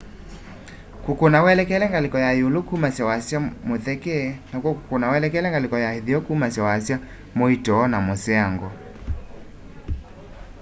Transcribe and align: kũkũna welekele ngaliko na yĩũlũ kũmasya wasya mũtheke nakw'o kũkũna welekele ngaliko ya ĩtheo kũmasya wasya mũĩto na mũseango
kũkũna 1.03 1.37
welekele 1.45 1.85
ngaliko 1.87 2.17
na 2.23 2.29
yĩũlũ 2.37 2.59
kũmasya 2.69 3.03
wasya 3.09 3.37
mũtheke 3.67 4.15
nakw'o 4.51 4.71
kũkũna 4.77 5.05
welekele 5.13 5.47
ngaliko 5.49 5.75
ya 5.85 5.89
ĩtheo 5.99 6.19
kũmasya 6.27 6.61
wasya 6.67 6.95
mũĩto 7.37 7.75
na 7.91 7.97
mũseango 8.07 8.69